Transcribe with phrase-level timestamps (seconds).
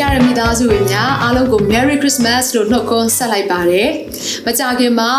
[0.00, 3.88] ချရမိသားစုတွေများအားလုံးကို Merry Christmas လို့နှုတ်ခွန်းဆက်လိုက်ပါတယ်။
[4.46, 5.12] မကြခင်မှာ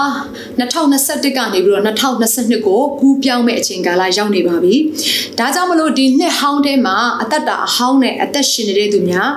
[0.59, 4.75] 2021ကနေပြီးတော့2022ကိုကူးပြောင်းမဲ့အချိန်ကာလရောက်နေပါပြီ။
[5.39, 9.29] ဒါကြောင့်မလို့ဒီနှစ်ဟောင်းထဲမှာအသက်တာအဟောင်းနဲ့အသက်ရှင်နေတဲ့သူများ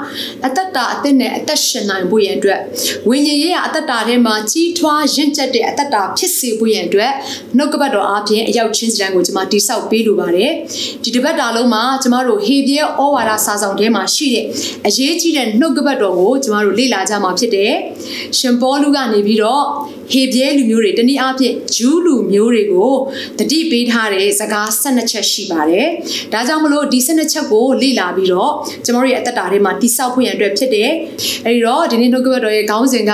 [0.46, 2.60] အသက်တာအသက်နဲ့အသက်ရှင်နိုင်ဖို့ရန်အတွက်
[3.08, 7.12] ဝိညာဉ်ရေးရအသက်တာထဲမှာကြီးထွားရင့်ကျက်တဲ့အသက်တာဖြစ်စေဖို့ရန်အတွက်
[7.56, 10.52] နှုတ်ကပတ်တော်အားဖြင့်အရောက်ချင်းစံကိုကျွန်မတိဆောက်ပေးလိုပါတယ်။
[11.02, 14.45] ဒီတစ်ပတ်တာလုံးမှာကျွန်မတို့ဟေပြဲဩဝါဒစာဆောင်ထဲမှာရှိတဲ့
[14.86, 17.73] အရေးကြီးတဲ့နှုတ်ကပတ်တော်ကိုကျမတို့လေ့လာကြမှာဖြစ်တယ်။
[18.38, 19.65] ရှင်ပေါလုကနေပြီးတော့
[20.13, 22.93] ဟေပြဲလူမျိုးတွေတနည်းအားဖြင့်ဂျူးလူမျိုးတွေကို
[23.38, 25.88] တတိပေးထားတဲ့စကား12ချက်ရှိပါတယ်။
[26.32, 28.52] ဒါကြောင့်မလို့ဒီ12ချက်ကိုလေ့လာပြီးတော့
[28.85, 30.91] ကျမတို့ရဲ့အသက်တာထဲမှာတိဆောက်ဖို့ရန်အတွက်ဖြစ်တယ်။
[31.46, 33.13] အဲဒီတော့ဒီနေ့နှုတ်ကပတ်တော်ရဲ့ခေါင်းစဉ်က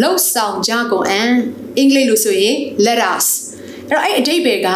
[0.00, 1.22] လှုပ်ဆောင်ကြကုန်အံ
[1.76, 3.26] အင်္ဂလိပ်လိုဆိုရင် let us
[3.88, 4.68] အဲ့တော့အဲ့အတိတ်ပဲက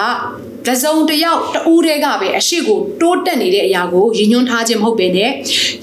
[0.67, 5.31] တစုံတယောက်တူးတဲ့ကပဲအရှိကိုတိုးတက်နေတဲ့အရာကိုရည်ညွှန်းထားခြင်းမဟုတ်ပဲနဲ့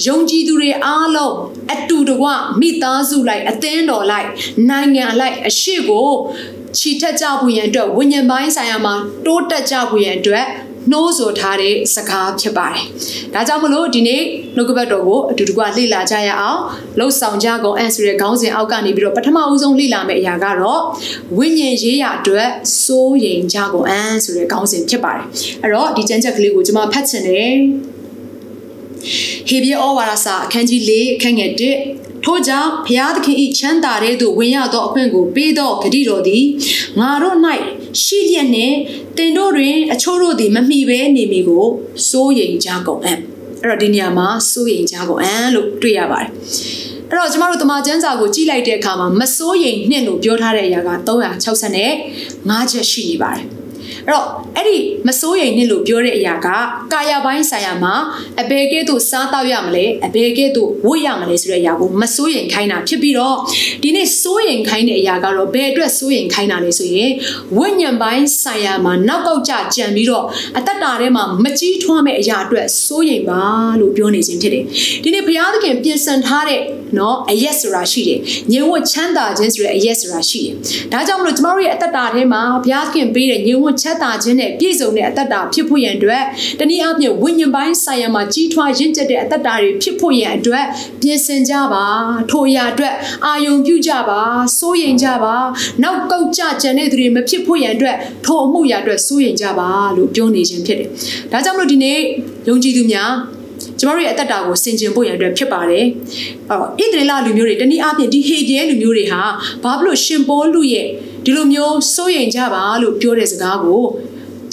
[0.05, 1.35] ယုံကြည်သူတွေအားလုံး
[1.73, 2.27] အတူတကွ
[2.59, 4.29] မိသားစုလိုက်အသင်းတော်လိုက်
[4.69, 6.09] နိုင်ငံလိုက်အရှိကို
[6.77, 8.95] ချီထက်ကြဖို့ရန်အတွက်ဝိညာဉ်ပိုင်းဆိုင်ရာမှာ
[9.25, 10.45] တိုးတက်ကြဖို့ရန်အတွက်
[10.91, 12.83] နှိုးဆော်ထားတဲ့စကားဖြစ်ပါတယ်။
[13.33, 14.21] ဒါကြောင့်မလို့ဒီနေ့
[14.55, 16.61] နှုတ်ကပတ်တော်ကိုအတူတကွလေ့လာကြရအောင်
[16.99, 20.81] လှုပ်ဆောင်ကြကုန်အန်ဆိုတဲ့ခေါင်းစဉ်အောက်ကနေပြီးတော့ပထမဦးဆုံးလေ့လာမယ့်အရာကတော့
[21.37, 22.49] ဝိညာဉ်ရေးရာအတွက်
[22.83, 25.25] စိုးရိမ်ကြကုန်အန်ဆိုတဲ့ခေါင်းစဉ်ဖြစ်ပါတယ်။
[25.63, 27.53] အဲ့တော့ဒီကျမ်းချက်ကလေးကိုကျွန်မဖတ်ချင်တယ်။
[29.47, 31.61] ဟေဘရဲဩဝါဒစာအခန်းကြီး၄အခန်းငယ်၁
[32.25, 36.43] ထို့ကြောင့်ဘုရားသခင်၏ချမ်းသာတဲ့သို့ဝင်ရသောအခွင့်ကိုပေးသောဂတိတော်သည်
[36.99, 37.37] ငါတို့၌
[38.01, 38.75] ရှိလျက်နှင့်
[39.17, 41.65] တင်တို့တွင်အချို့တို့သည်မမိဘဲနေမိကို
[42.09, 43.19] စိုးရိမ်ကြကုန်အံ့
[43.61, 46.31] အဲ့တော့ဒီနေရာမှာစိုးရိမ်ကြကုန်အံ့လို့တွေ့ရပါတယ်
[47.09, 51.91] အဲ့တော့ကျမတို့တမန်ကျမ်းစာကိုကြည့်လိုက်တဲ့အခါမှာမစိုးရိမ်နှင့်လို့ပြောထားတဲ့အရာက360နဲ့
[52.49, 53.45] 5ချက်ရှိနေပါတယ်
[54.07, 54.25] အဲ့တော့
[54.57, 54.77] အဲ့ဒီ
[55.07, 56.47] မစိုးရိမ်နဲ့လို့ပြောတဲ့အရာက
[56.93, 57.93] ကာယပိုင်းဆိုင်ရာမှာ
[58.41, 63.37] အဘယ်ကဲ့သို့စားတော့ရမလဲအဘယ်ကဲ့သို့ဝတ်ရမလဲဆိုတဲ့အရာကိုမစိုးရိမ်ခိုင်းတာဖြစ်ပြီးတော့
[63.83, 67.11] ဒီနေ့စိုးရိမ်ခိုင်းတဲ့အရာကတော့ဘယ်အတွက်စိုးရိမ်ခိုင်းတာလဲဆိုရင်
[67.57, 70.25] ဝိညာဉ်ပိုင်းဆိုင်ရာမှာနောက်ကောက်ကြကြံပြီးတော့
[70.57, 73.41] အသက်တာထဲမှာမကြီးထွားမဲ့အရာအတွက်စိုးရိမ်ပါ
[73.79, 74.63] လို့ပြောနေခြင်းဖြစ်တယ်
[75.03, 76.61] ဒီနေ့ဘုရားသခင်ပြင်ဆင်ထားတဲ့
[76.97, 78.19] နော်အယက်ဆိုတာရှိတယ်
[78.51, 80.55] ညင်ဝတ်ချမ်းသာခြင်းဆိုတဲ့အယက်ဆိုတာရှိတယ်
[80.91, 86.23] ဒါကြောင့်မလို့ကျမတို့ရဲ့အသက်တာထဲမှာဘုရားသခင်ပေးတဲ့ညင်ဝတ်ချမ်းသာခြင်းနဲ့ပြည့်စုံတဲ့အသက်တာဖြစ်ဖို့ရန်အတွက်
[86.59, 90.65] တနည်းအားဖြင့်ဝိညာဉ်ပိုင်းဆိုင်ရာမှာကြီးထွားရင့်ကျက်တဲ့အသက်တာတွေဖြစ်ဖို့ရန်အတွက်
[91.01, 91.85] ပြင်ဆင်ကြပါ
[92.31, 92.93] ထိုအရာအတွက်
[93.25, 94.19] အာယုံပြုကြပါ
[94.57, 95.35] စိုးရိမ်ကြပါ
[95.83, 97.95] နောက်ကောက်ကြကြံတဲ့သူတွေမဖြစ်ဖို့ရန်အတွက်
[98.25, 100.89] ထိုအမှုရာအတွက်စိုးရိမ်ကြပါလို့ပြောနေခြင်းဖြစ်တယ်
[101.31, 101.99] ဒါကြောင့်မလို့ဒီနေ့
[102.47, 103.13] ယုံကြည်သူများ
[103.79, 105.85] ကျမတို့ရဲ့အသက်တာကိုဆင်ခြင်ဖို့ရန်အတွက်ဖြစ်ပါတယ်။
[106.49, 109.21] အော်ဣသရေလလူမျိုးတွေတနည်းအားဖြင့်ဒီဟေဂျဲလူမျိုးတွေဟာ
[109.63, 110.87] ဘာဖြစ်လို့ရှင်ပေါလုရဲ့
[111.25, 113.83] ဒီလိုမျိုးစိုးရိမ်ကြပါလို့ပြောတဲ့စကားကို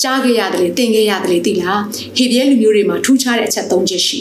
[0.02, 1.80] ကြားခဲ့ရတယ်သင်ခဲ့ရတယ်သိလား
[2.16, 4.20] ဟေဘရဲလူမျိုးတွေမှာထူးခြားတဲ့အချက်၃ချက်ရှိ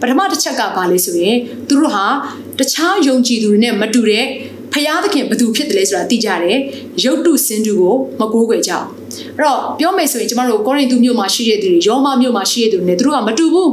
[0.00, 1.36] ပထမတစ်ချက်ကဘာလဲဆိုရင်
[1.68, 2.06] သူတို့ဟာ
[2.58, 4.26] တခြားယုံကြည်သူတွေနဲ့မတူတဲ့
[4.72, 6.58] ဖျားသခင်ဘသူဖြစ်တယ်လဲဆိုတာသိကြတယ်
[7.04, 8.86] ရုပ်တုစင်တူကိုမကိုးကွယ်ကြအောင်
[9.37, 13.71] အဲ့တော့ပြောမယ်ဆိုရင်ကျမတို့ကောရိန္သုမြို့မှာရှိတဲ့သူတွေယောမမြို့မှာရှိတဲ့သူတွေနဲ့သူတို့ကမတူဘူး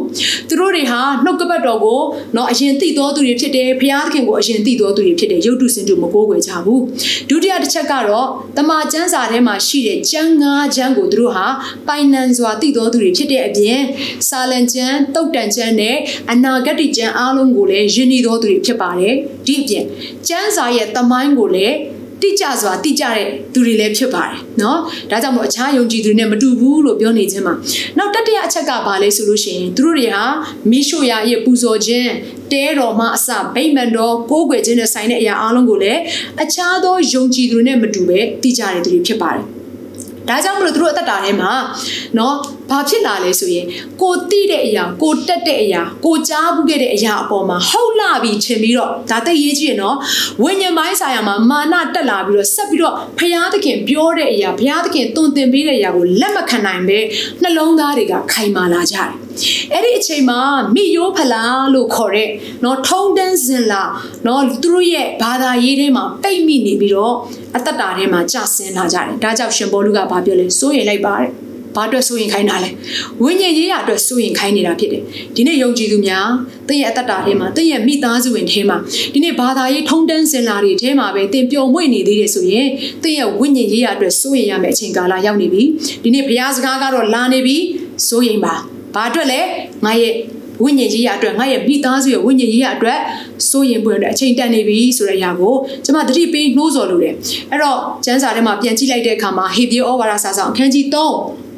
[0.49, 2.01] သူတို့တွေဟာနှုတ်ကပတ်တော်ကို
[2.35, 6.83] เนาะအရင်သိတော်သူတွေဖြစ်တယ်ဖျားသခင်ကိုအရင်သိတော်သူတွေဖြစ်တယ်ရုပ်တုစင်တူမကိုးကွယ်ကြဘူး
[7.29, 11.47] ဒုတိယတစ်ချက်ကတော့တမန်ကျမ်းစာထဲမှာရှိတဲ့ကျမ်းငါးကျမ်းကိုသူတို့ဟာ
[11.89, 13.81] ပိုင်နန်စွာသိတော်သူတွေဖြစ်တဲ့အပြင်
[14.29, 15.97] စာလံကျမ်းတုတ်တန်ကျမ်းနဲ့
[16.31, 19.15] အနာဂတ်ကျမ်းအားလုံးကိုလည်းယဉ်ဤတော်သူတွေဖြစ်ပါတယ်
[19.47, 19.85] ဒီအပြင်
[20.29, 21.77] ကျမ်းစာရဲ့သမိုင်းကိုလည်း
[22.23, 24.77] တိကျစွာတိကျတဲ့သူတွေလည်းဖြစ်ပါတယ်เนาะ
[25.11, 27.55] ဒါကြောင့်မို့အခြားယုံကြည်သူတွေနဲ့မတူဘူးလို့ပြောနေခြင်းမှာ
[27.99, 30.25] နောက်တတိယအချက်ကဘာလဲဆိုလို့ရှိရင်သူတို့တွေဟာ
[30.71, 32.11] မိရှုရာရဲ့ပူဇော်ခြင်း
[32.53, 36.01] တဲတော်မှအစဗိမ္မာန်တော်ကိုးကွယ်ခြင်းနဲ့ဆိုင်တဲ့အရာအလုံးကိုလည်း
[36.43, 39.45] အခြားသောယုံကြည်သူတွေနဲ့မတူပဲတိကျတဲ့သူတွေဖြစ်ပါတယ်
[40.29, 41.53] ဒါကြောင့်မလို့သူတို့အသက်တာထဲမှာ
[42.17, 42.35] เนาะ
[42.73, 43.67] ဘာဖြစ်လာလဲဆိုရင်
[44.03, 49.97] ကိုတိတဲ့အရာကိုတက်တဲ့အရာကိုကြားဘူးခဲ့တဲ့အရာအပေါ်မှာဟုတ်လာပြီးချင်ပြီးတော့ဒါသိရေးကြည့်ရနော်
[50.43, 56.99] ဝိညာဉ်ပိုင်းဆိုင်ရာမှာမာနတက်လာပြီးတော့ဆက်ပြီးတော့ဖရာသခင်ပြောတဲ့အရာဖရာသခင်တုံသင်ပေးတဲ့အရာကိုလက်မခံနိုင်ပဲ
[57.43, 59.11] နှလုံးသားတွေကခိုင်မာလာကြတယ်
[59.73, 60.41] အဲ့ဒီအချိန်မှာ
[60.75, 62.31] မိယိုးဖလားလို့ခေါ်တဲ့
[62.63, 63.83] เนาะထုံတန်းစင်လာ
[64.25, 67.15] เนาะသူတို့ရဲ့ဘာသာရေးထဲမှာပိတ်မိနေပြီးတော့
[67.57, 71.31] အသက်တာထဲမှာကြာဆင်းလာကြတယ်ဒါကြောင့်ရှင်ဘောလူကဘာပြောလဲစိုးရိမ်လိုက်ပါတယ်
[71.76, 72.70] ဘာအတွက်စိုးရင်ခိုင်းတာလဲ
[73.22, 75.04] ဝိညာဉ်ရေးရအတွက်စိုးရင်ခိုင်းနေတာဖြစ်တယ်
[75.36, 76.28] ဒီနေ့ယုံကြည်သူများ
[76.68, 78.78] သင်ရဲ့အသက်တာထဲမှာသင်ရဲ့မိသားစုဝင်ထဲမှာ
[79.14, 82.68] ဒီနေ့ဘာသာရေးထုံးတမ်းစင်လာတွေထဲမှာပဲသင်ပျော်မွေ့နေသေးတယ်ဆိုရင်
[83.04, 85.64] သင်ရဲ့ဝိညာဉ်ရေးရအတွက်စိုးရင်ရမယ့်အချိန်ကာလရောက်နေပြီ
[86.04, 87.58] ဒီနေ့ဘုရားစကားကတော့လာနေပြီ
[88.08, 88.56] စိုးရင်ပါ
[88.96, 89.42] ဘာအတွက်လဲ
[89.86, 90.14] ငါရဲ့
[90.64, 93.00] ဝိညာဉ်ရေးရအတွက်ငါရဲ့မိသားစုရဲ့ဝိညာဉ်ရေးရအတွက်
[93.50, 95.56] စိုးရင်ပွင့်တဲ့အချိန်တန်နေပြီဆိုတဲ့အရာကို
[95.86, 97.16] ကျွန်မသတိပေးနှိုးဆော်လို့တယ်
[97.52, 101.53] အဲ့တော့ကျမ်းစာထဲမှာပြန်ကြည့်လိုက်တဲ့အခါမှာဟေဘရဲဩဝါဒစာဆောင်အခန်းကြီး3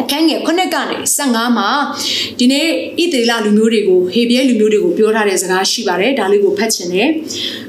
[0.00, 1.68] အခန်းငယ်9ကနေ15မှာ
[2.38, 7.08] ဒီနေ့ဣသေလလူမျိုးတွေကိုဟေဘရဲလူမျိုးတွေကိုပြောထားတဲ့စကားရှိပါတယ်ဒါလေးကိုဖတ်ချင်တယ်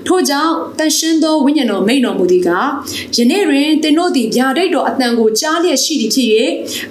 [0.08, 2.50] ထို့ကြောင့်တန်ရှင်းသောဝိညာဉ်တော်မိန်တော်မူသည်က
[3.16, 6.28] ယနေ့တွင်သင်တို့သည်ဗျာဒိတ်တော်အတန်ကိုကြားလျက်ရှိသည်ဖြစ်၍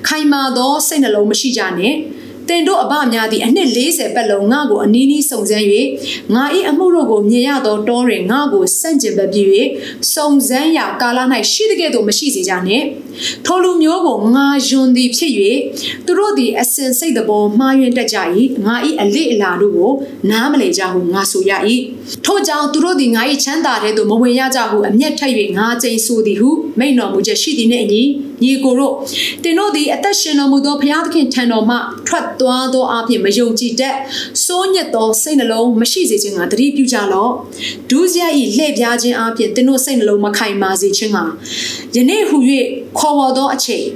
[0.06, 1.96] ခိုင်မာသောစိတ်နှလုံးမရှိကြနှင့်
[2.48, 5.66] တင်တို့အဘများသည်အနှစ်40ပတ်လုံးငါ့ကိုအနီးနီးစုံစမ်း၍
[6.34, 9.46] ငါ၏အမှုတို့ကိုမြင်ရသောတောတွင်ငါ့ကိုစန့်ကျင်ဘက်ပြီး၍
[10.12, 11.18] စုံစမ်းရာကာလ၌
[11.52, 12.84] ရှိတဲ့ကဲ့သို့မရှိစေကြနှင့်
[13.46, 15.32] ထိုလူမျိုးကိုငါယွန်သည်ဖြစ်၍
[16.06, 18.18] သူတို့သည်အစင်စိတ်တဘောမှားယွင်းတတ်ကြ၏
[18.66, 19.92] ငါ၏အလေးအလာတို့ကို
[20.30, 21.52] နားမလည်ကြဟုငါဆိုရ၏
[22.24, 28.02] ထို့ကြောင့်သူတို့သည်ငါ၏ချမ်းသာတဲ့သို့မဝင်ရကြဟုအမျက်ထက်၍ငါကြိမ်ဆိုသည်ဟုမိန့်တော်မူချက်ရှိသည်နှင့်အညီ
[28.42, 28.94] ညီကိုတို့
[29.42, 31.76] တင်တို့သည်အသက်ရှင်တော်မူသောဘုရားသခင်ထံတော်မှ
[32.06, 33.96] ထွက်သွားသောအပြင်မယုံကြည်တတ်
[34.44, 37.32] စိုးညစ်သောစိတ်နှလုံးမရှိစေခြင်းကတတိပြုကြလော့
[37.90, 41.18] ဒုစရိုက်၏လှည့်ပြားခြင်းအပြင်တင်တို့စိတ်နှလုံးမခိုင်မာစေခြင်းက
[41.96, 42.36] ယနေ့ဟု၍
[42.98, 43.86] ခေါ်ဝေါ်သောအချိန်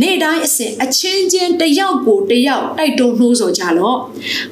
[0.00, 3.98] နေ့တိုင်းအစဉ်အချင်းချင်းတယောက်ကိုတယောက်တိုက်တွန်းနှိုးဆော်ကြလော့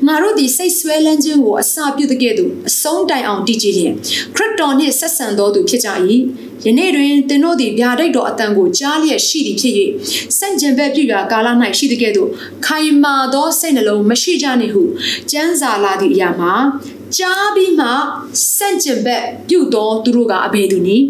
[0.06, 3.94] ငါတို့ဒီစိတ်ဆွဲလန်းခြင်းကိုအစာပြုတဲ့ကဲ့သို့အဆုံးတိုင်အောင်တည်ကြည်လျင်
[4.36, 5.88] ခရစ်တော်နှင့်ဆက်ဆံတော်သူဖြစ်ကြ၏
[6.66, 9.74] ယနေ့တွင်သင်တို့သည်ဗျာဒိတ်တော်အတန်ကိုကြားလျက်ရှိသည်ဖြစ်၍
[10.38, 12.30] စန့်ကျင်ဘက်ပြုရာကာလ၌ရှိတဲ့ကဲ့သို့
[12.66, 14.82] ခိုင်မာသောစိတ်နှလုံးမရှိကြနှင့်ဟု
[15.30, 16.54] ကျမ်းစာလာသည့်အရာမှာ
[17.16, 17.88] ကြားပြီးမှ
[18.56, 21.04] စန့်ကျင်ဘက်ပြုသောသူတို့ကအဘယ်သူနည်း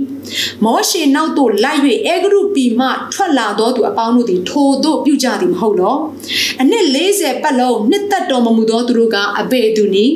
[0.65, 5.97] မောရှေနောက်သို့လိုက်၍အေဂရုပီမှထွက်လာသောသူအပေါင်းတို့သည်ထိုသို့ပြုကြသည်မဟုတ်လော
[6.61, 10.15] အနှစ်40ပတ်လုံးနှစ်သက်တော်မမူသောသူတို့ကအဘယ်သူနည်း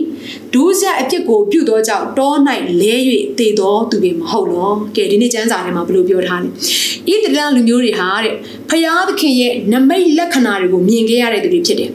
[0.55, 2.33] ဒူးဆက်အဖြစ်ကိုပြုသောကြောင့်တော၌
[2.81, 2.95] လဲ၍
[3.39, 6.53] တည်သောသူတွေမဟုတ်လောကဲဒီနေ့ကျမ်းစာထဲမှာဘယ်လိုပြောထားလဲဣ
[7.07, 8.35] သရေလလူမျိုးတွေဟာတဲ့
[8.71, 11.91] ဖျားသခင်ရဲ့နမိတ်လက္ခဏာတွေကိုမြင်ခဲ့ရတဲ့သူတွေဖြစ်တယ်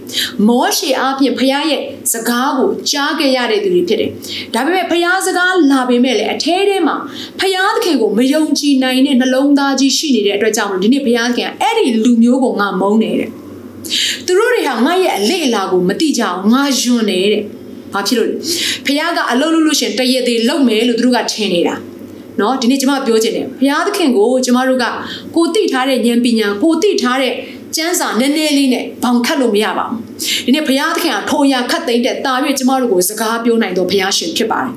[0.47, 1.81] မောရှေအားဖြင့်ဖျားရဲ့
[2.13, 4.11] စကားကိုကြားခဲ့ရတဲ့သူတွေဖြစ်တယ်။
[4.53, 6.95] ဒါပေမဲ့ဖျားစကားလာပေမဲ့လည်းအထဲထဲမှာ
[7.39, 13.29] ဖျားသခင်ကိုမယုံကြည်နိုင်တဲ့နှလုံးသားကြီးရှိနေတဲ့အတွက်ကြောင့်ဒီနေ့ဖျားသခင်ကအဲ့ဒီလူမျိုးကိုငါမုန်းနေတဲ့။
[14.25, 17.43] သူတို့တွေဟာငါရဲ့အလေအလာကိုမသိကြအောင်ငါယွန်းနေတဲ့။
[17.93, 18.35] ဘာဖြစ်လို့လဲ။
[18.85, 21.75] ဖျားကအလုပ်လုပ်လို့ရှင်တရသေးလုပ်မယ်လို့သူတို့ကထင်နေတာ။
[22.41, 24.85] နော်ဒီနေ့ကျမပြောချင်တယ်ဘုရားသခင်ကိုကျမတို့က
[25.35, 27.33] ကိုသိထားတဲ့ဉာဏ်ပညာကိုသိထားတဲ့
[27.75, 29.99] ကျမ်းစာနည်းနည်းလေးနဲ့ဘောင်ခတ်လို့မရပါဘူး
[30.45, 34.71] ဒီနေ့ဘုရားသခင်ကထိုရာခတ်သိမ့်တဲ့တာ၍ကျမတို့ကိုစကားပြောနိုင်တော့ဘုရားရှင်ဖြစ်ပါတယ်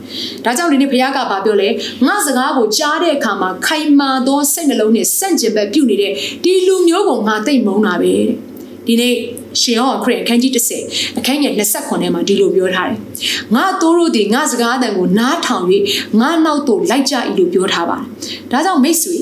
[0.44, 1.68] ဒါကြောင့်ဒီနေ့ဘုရားကဘာပြောလဲ
[2.06, 6.12] ငါစကားကိုကြားတဲ့အခါမှာခိုင်မာသောစိတ်နှလုံးနဲ့စန့်ကျင်ဘက်ပြုနေတဲ့
[6.44, 8.50] ဒီလူမျိုးကိုငါသိမ့်မုန်းတာပဲတဲ့
[8.86, 9.14] ဒီနေ့
[9.60, 10.52] ရှင်ဟောခရစ်အခန်းကြီး
[10.86, 12.98] 30အခန်းငယ်29ထဲမှာဒီလိုပြောထားတယ်။
[13.54, 15.64] ငါတို့တို့ဒီငါစကားအတန်ကိုနားထောင်၍
[16.20, 18.06] ငါနောက်သို့လိုက်ကြ၏လို့ပြောထားပါတယ်။
[18.50, 19.16] ဒါကြောင့်မိတ်ဆွေ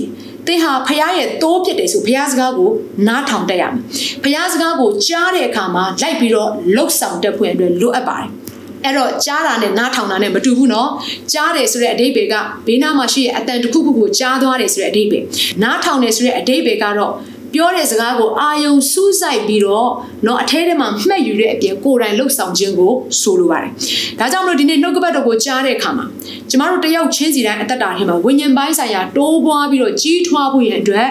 [0.47, 2.69] သင်ဟာဖခင်ရဲ့တိုးပြစ်တယ်ဆိုဖခင်စကားကို
[3.07, 3.73] နားထောင်တတ်ရမယ်။
[4.23, 8.29] ဖခင်စကားကိုကြားတဲ့အခါမှာလိုက်ပြီးတော့လှုပ်ဆောင်တတ်ဖွယ်အတွက်လိုအပ်ပါတယ်။
[8.85, 10.89] အဲ့တော့ကြားတာနဲ့နားထောင်တာနဲ့မတူဘူးเนาะ
[11.33, 12.35] ကြားတယ်ဆိုတဲ့အဓိပ္ပာယ်က
[12.67, 15.23] ဘေးနားမှာရှိတဲ့အတန်တစ်ခုခုကိုကြားသွားတယ်ဆိုတဲ့အဓိပ္ပာယ်
[15.63, 17.13] နားထောင်တယ်ဆိုတဲ့အဓိပ္ပာယ်ကတော့
[17.53, 19.89] ပြောတဲ့စကားကိုအာယုံစူးစိုက်ပြီးတော့
[20.23, 23.71] เนาะအထဲထဲမှာမှတ်ယူတဲ့အပြင်ကိုယ်တိုင်လှုပ်ဆောင်ခြင်းကိုဆိုလိုပါတယ်။
[24.19, 26.05] ဒါကြောင့်မလို့ဒီနေ့နှုတ်ကပတ်တော်ကိုကြားတဲ့အခါမှာ
[26.49, 31.07] ကျမတို့တယောက်ချင်းစီတိုင်းအသက်တာထဲမှာဝိညာဉ်ပိုင်းဆိုင်ရာတိုးပွားပြီးတော့ကြီးထွားဖို့ရန်အတွက်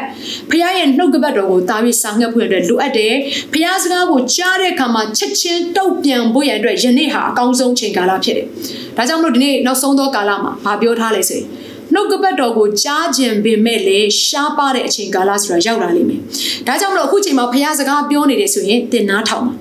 [0.51, 3.13] ဖခင်ရဲ့နှုတ်ကပတ်တော်ကိုတာပြီးဆောင်ရွက်ဖို့ရန်အတွက်လိုအပ်တယ်။
[3.53, 8.47] ဖခင်စကားကိုကြားတဲ့အခါမှာချက်ချင်းတုတ်ပြန်ဖို့ရန်အတွက်ယနေ့ဟာအကောင်းဆုံးချိန်ကာလဖြစ်တယ်။
[8.97, 11.47] ဒါကြောင့်မလို့ဒီနေ့နောက်ဆုံးသောကာလမှာဗာပြောထားလဲဆိုရင်
[11.94, 16.22] နှုတ်ကပတ်တော်ကိုကြားခြင်းပင်မဲ့လေရှားပါတဲ့အချိန်ကာလဆိုတာရောက်လာလိမ့်မယ်။
[16.68, 19.54] ဒါကြောင့်မလို့အခုချိန်မှာဖခင်စကားပြောနေတယ်ဆိုရင်သင်နားထောင်ပါ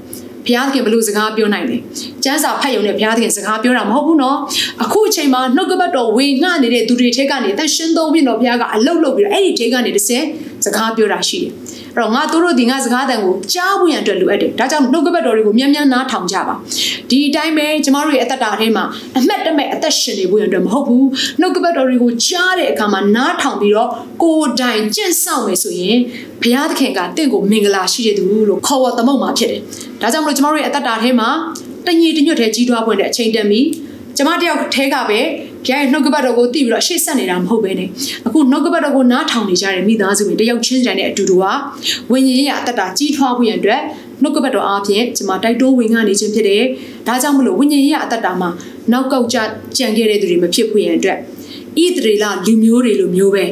[0.47, 1.77] ဘုရားသခင်ဘလို့စကားပြောနိုင်လဲ
[2.25, 4.37] ကျမ်းစာဖတ်ရုံနဲ့ဘုရားသခင်စကားပြောတာမဟုတ်ဘူးနော်
[4.83, 10.25] အခုအချိန်မှာနှုတ်ကပတ်တော်ဝေငှနေတဲ့သူတွေထဲကနေတန်ရှင်းသုံးပြီးတော့ဘုရားကအလုတ်လုတ်ပြီးတော့အဲ့ဒီထဲကနေတစ်စက်
[10.65, 11.51] စကားပြောတာရှိတယ်
[11.95, 16.55] အဲ့တော့ငါတို့တို့ဒီငါစကားတန်ကိုကြားဖို့ရန်အတွက်လိုအပ်တယ်ဒါကြောင့်နှုတ်ကပတ်တော်တွေကိုမြန်မြန်နားထောင်ကြပါ
[17.11, 18.85] ဒီအတိုင်းပဲကျမတို့ရဲ့အသက်တာထဲမှာ
[19.19, 21.07] အမှတ်တမဲ့အသက်ရှင်နေဖို့ရန်အတွက်မဟုတ်ဘူး
[21.41, 23.91] နှုတ်ကပတ်တော်တွေကိုကြားတဲ့အခါမှာနားထောင်ပြီးတော့
[24.23, 25.99] ကိုယ်တိုင်ကျင့်ဆောင်မယ်ဆိုရင်
[26.43, 29.63] ဘုရားသခင်ကတင့်ကိုမင်္ဂလာရှိတဲ့သူလို့ခေါ်ဝေါ်သမုတ်မှာဖြစ်တယ်
[30.01, 31.29] ဒါကြောင့်မလို့ကျမတို့ရဲ့အသက်တာထဲမှာ
[31.87, 33.61] တညီတညွတ်ထဲကြီးထွားပွင့်တဲ့အချိန်တန်ပြီ
[34.17, 35.21] ကျမတယောက်ထဲကပဲ
[35.67, 37.89] ဘုရားရဲ့နှုတ်ကပတ်တော်ကိုသိပြီးတော့ရှေ့ဆက်နေတာမဟုတ်ပဲနဲ့
[38.27, 41.53] အခုနှုတ်ကပတ်တော်ကိုနားထောင်နေကြတဲ့မိသားစုတွေတယောက်ချင်းစီတိုင်းနဲ့အတူတူဟာ
[42.11, 43.81] ဝိညာဉ်ရေးအသက်တာကြီးထွားဖို့ရန်အတွက်
[44.23, 46.63] နှုတ်ကပတ်တော်အားဖြင့်ကျမတိုက်တိုးဝင်ကနေခြင်းဖြစ်တယ်။
[47.07, 48.51] ဒါကြောင့်မလို့ဝိညာဉ်ရေးအသက်တာမှာ
[48.93, 49.37] နောက်ကောက်ကြ
[49.79, 51.19] ကြံခဲ့တဲ့သူတွေမဖြစ်ဖို့ရန်အတွက်
[51.85, 53.45] ဣသရေလလူမျိုးတွေလိုမျိုးပဲ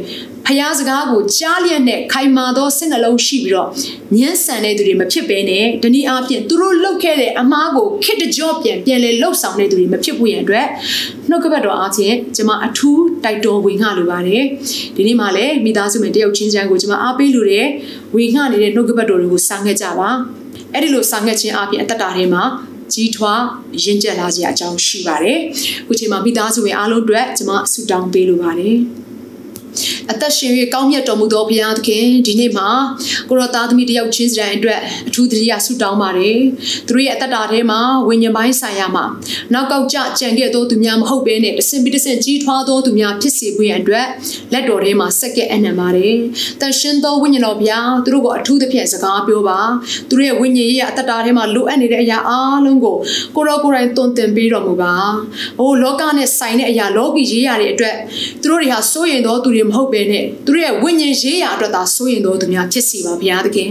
[0.47, 3.68] ဖျားစကားကိုကြားလျက်နဲ့ခိုင်မာသောစိတ်နှလုံးရှိပြီးတော့
[4.16, 10.66] ညှဉ်းဆန်တဲ့သူတွေမဖြစ်ဘဲနဲ့တနည်းအားဖြင့်သူတို့လုပ်ခဲ့တဲ့အမားကိုခစ်တကြော့ပြန်ပြန်လဲလှုပ်ဆောင်တဲ့သူတွေမဖြစ်ဘူးရန်အတွက်
[11.28, 14.44] နှုတ်ကပတ်တော်အားဖြင့်ကျွန်မအထူးတိုက်တော်ဝင်ငှလိုပါတယ်
[14.97, 17.66] ဒီနေ့မှလည်းမိသားစုဝင်တယောက်ချင်းချမ်းကိုကျွန်မအားပေးလို့တဲ့
[18.16, 20.11] ဝင်ငှနေတဲ့နှုတ်ကပတ်တော်တွေကိုစာငတ်ကြပါ
[20.75, 22.43] အဲ့ဒီလိုစာငတ်ခြင်းအပြင်အသက်တာထဲမှာ
[22.93, 23.43] ကြီးထွား
[23.85, 25.38] ရင့်ကျက်လာစရာအကြောင်းရှိပါတယ်။
[25.87, 28.76] ခုချိန်မှာမိသားစုဝင်အားလုံးအတွက်ကျွန်မဆုတောင်းပေးလိုပါတယ်။
[30.11, 32.69] အသက်ရှင်၍ကောင်းမြတ်တော်မူသောဘုရားသခင်ဒီနေ့မှာ
[33.28, 36.38] ကိုရောသားသမီးတယောက်ချင်းစီတိုင်းအတွက်အထူးသတိရဆုတောင်းပါတယ်
[36.87, 39.04] သူတို့ရဲ့အသက်တာထဲမှာဝိညာဉ်ပိုင်းဆိုင်ရာမှာ
[39.52, 44.07] နောက်ကောက်ကြကြံခဲ့သောသူများမဟုတ်ဘဲနဲ့တဆင်ပြီးတဆင်ကြီးထွားသောသူများဖြစ်စေဖို့ရန်အတွက်
[44.52, 46.14] လက်တော်ထဲမှာစက္ကဲအနံပါတယ်
[46.61, 49.61] တန်ရှင်သောဝိညာဉ်တော်ဘုရားသူတို့ကိုအထူးသဖြင့်စကားပြောပါ
[50.09, 52.97] သူတို့ရဲ့ဝိညာဉ်ရေးအသက်တာထဲမှာလိုအပ်နေတဲ့အရာအားလုံးကို
[53.37, 54.95] ကိုရောကိုယ်တိုင်တွင်တင်ပေးတော်မူပါ။
[55.61, 57.97] အိုးလောကနဲ့ဆိုင်တဲ့အရာလောကီရေးရာတွေအတွက်
[58.43, 63.71] သူတို့တွေဟာစိုးရင်သောသူတွေမဟုတ်ဘဲနဲ့သူတို့ရဲ့ဝိညာဉ်ရေးရာအတွက်သာစိုးရင်သောသူများဖြစ်စီပါဘုရားသခင်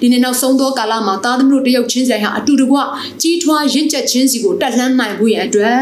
[0.00, 2.76] ဒီနေ့နောက်ဆုံးသောကာလမှာသားသမီးတို့တယောက်ချင်းစီဟာအတူတကွ
[3.22, 5.78] ကြီးထွားရင့်ကျက်ခြင်းစီကိုတက်လှမ်းနိုင်ဖို့ရန်အတွက်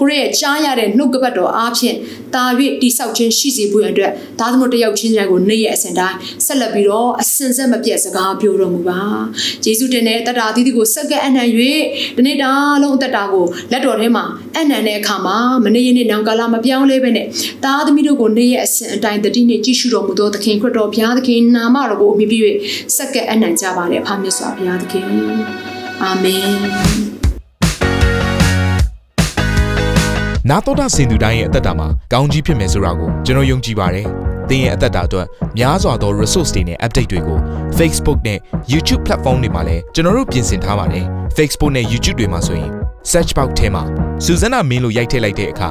[0.00, 1.96] ကိုရရဲ့ကြားရတဲ့နှုတ်ကပတ်တော်အားဖြင့်
[2.34, 2.44] တာ၍
[2.82, 9.00] တိဆောက်ခြင်းရှိစေဖို့ရန်အတွက်သားသမီးတို့တယောက်ချင်းစီကိုနေ့ရက်အစဉ်တိုင်းဆက်လက်ပြီးတော့အစဉ်ဆက်မပြတ်စကားပြောတော်မူပါ
[9.64, 11.46] ယေရှုတင်တဲ့တတာသီးသီးကိုစက္ကအနံ့၍
[12.16, 12.50] ဒီနေ့တာ
[12.82, 14.24] လုံးအသက်တာကိုလက်တော်ထဲမှာ
[14.56, 17.26] အနံ့တဲ့အခါမှာမနေ့ရက်နေ့နောင်ကာလမပြောင်းလဲပဲနဲ့
[17.64, 22.38] သားသမီးတို့ကိုနေ့ရက်အစဉ်အတိုင်းတတိနေ့ကြည့်ရှုတော်မူသောသခင်ခရစ်တော်ဘုရားသခင်နာမတော်ကိုအမိပြု၍
[22.96, 25.06] စက္ကအနံ့ကြပါれအဖမြတ်စွာဘုရားသခင်
[26.02, 26.48] အာမင်
[30.50, 34.06] နာတော်တာစင်သူတိုင်းရဲ့အသက်တာမှာကောင်းကြီးဖြစ်မယ်ဆိုတာကိုကျွန်တော်ယုံကြည်ပါတယ်။
[34.48, 35.26] သင်ရဲ့အသက်တာအတွက်
[35.58, 37.38] များစွာသော resource တွေနဲ့ update တွေကို
[37.78, 38.38] Facebook နဲ့
[38.72, 41.04] YouTube platform တွေမှာလည်းကျွန်တော်တို့ပြင်ဆင်ထားပါတယ်။
[41.36, 42.70] Facebook နဲ့ YouTube တွေမှာဆိုရင်
[43.10, 43.82] search box ထဲမှာ
[44.24, 45.70] Susanna မင်းလို့ရိုက်ထည့်လိုက်တဲ့အခါ